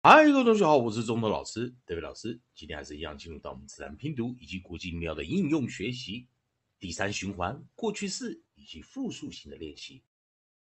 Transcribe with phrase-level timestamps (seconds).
[0.00, 2.38] 嗨，各位同学好，我是中头老师德伟老师。
[2.54, 6.28] 今天还是一样进入到我们自然拼读以及国际音标的应用学习
[6.78, 10.04] 第三循环过去式以及复数型的练习。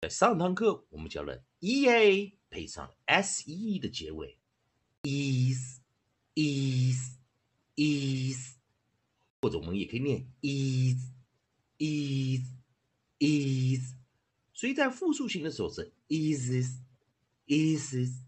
[0.00, 4.38] 在上堂课我们教了 e a 配上 s e 的结尾
[5.02, 5.82] ，is
[6.34, 7.18] is
[7.76, 8.54] is，
[9.42, 11.12] 或者我们也可以念 is
[11.76, 12.40] is
[13.18, 13.92] is，
[14.54, 16.80] 所以在复数型的时候是 is
[17.46, 18.27] is。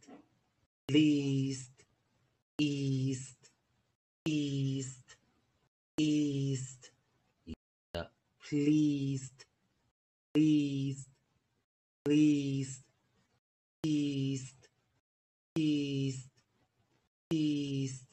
[0.95, 1.71] east,
[2.57, 3.37] east.
[8.51, 9.45] Pleased,
[10.33, 11.05] pleased,
[12.03, 12.83] pleased,
[13.83, 14.69] east,
[15.55, 16.29] east,
[17.29, 18.03] east.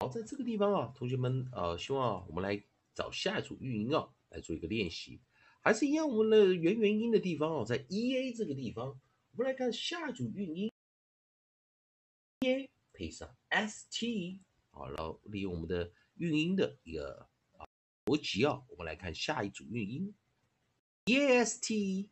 [0.00, 2.64] 好，在这个地方啊，同学们，呃，希望，我们来
[2.94, 5.20] 找下一组语音啊，来做一个练习。
[5.60, 9.00] 还是一样，我们的元元音的地方哦，在 e a 这个地方。
[9.34, 10.70] 我们来看下一组韵音
[12.40, 17.64] ，a 配上 st，好，然后利用我们的韵音的一个啊
[18.04, 20.14] 逻辑啊，我们来看下一组韵音
[21.06, 22.08] ，est，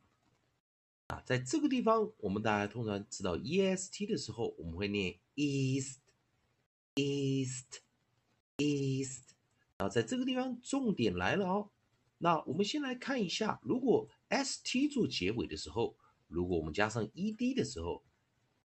[1.09, 5.99] 啊，在这个地方，我们大家通常知道 est 的时候，我们会念 east，east，east，
[9.77, 11.71] 啊，在这个地方重点来了哦，
[12.17, 15.99] 那我们先来看一下，如果 st 做结尾的时候。
[16.31, 18.05] 如果我们加上 ed 的时候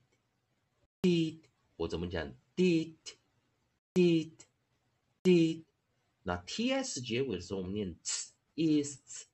[1.04, 1.42] d，
[1.76, 2.96] 我怎么讲？d，d，d，
[6.22, 7.94] 那 ts 结尾的时候，我们念
[8.56, 9.26] is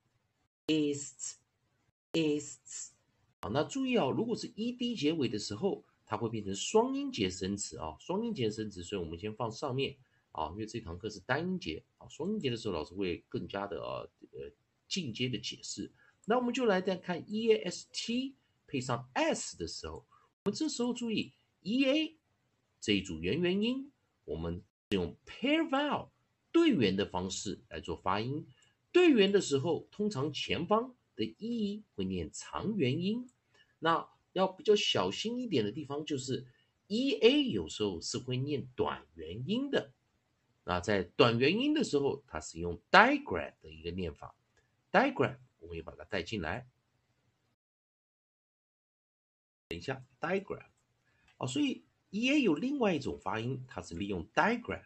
[0.66, 1.36] is
[2.12, 2.59] is
[3.41, 9.97] 好，那注意哦，如果是 ed 结尾的时候，它会变成双音节生词啊，双音节生词，所以我们先放上面
[10.32, 14.50] 啊，因为这堂课是单音节啊，双音节的时候，老师会更加的呃呃
[14.88, 15.92] 进阶的解释。
[16.25, 18.34] 那我们就来再看 e a s t
[18.66, 20.04] 配上 s 的时候，
[20.42, 21.32] 我们这时候注意。
[21.62, 22.19] E a
[22.81, 23.93] 这一组元元音，
[24.25, 26.09] 我们用 pair vowel
[26.50, 28.47] 对元的方式来做发音。
[28.93, 33.31] 对元的时候，通常前方的 e 会念长元音。
[33.78, 36.47] 那要比较小心一点的地方，就是
[36.87, 39.92] e a 有时候是会念短元音的。
[40.65, 44.34] 那在短元音的时候，它是用 digraph 的一个念法。
[44.91, 46.66] digraph 我们也把它带进来。
[49.69, 50.69] 等一下，digraph。
[51.40, 54.84] 哦，所以也有另外一种发音，它是利用 digraph，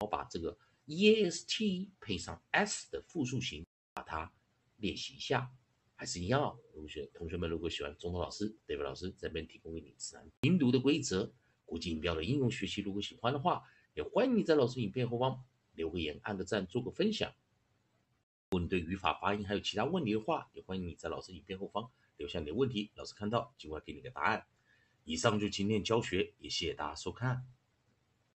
[0.00, 0.56] 我把这个
[0.86, 3.66] e a s t 配上 s 的复数形。
[4.00, 4.32] 把它
[4.78, 5.50] 练习一下，
[5.94, 6.58] 还是一样。
[6.72, 11.30] 同学同学们，如果喜欢中头老师、David 老师这边提供给你自然拼读的规则、
[11.66, 13.62] 国际音标的应用学习，如果喜欢的话，
[13.92, 15.44] 也欢迎你在老师影片后方
[15.74, 17.30] 留个言、按个赞、做个分享。
[18.50, 24.46] 如果你对语法、发音还有其他问题的话，也欢迎你在老师影片后方留下你的问题，老师看到尽快给你个答案。
[25.04, 27.44] 以上就今天教学，也谢谢大家收看。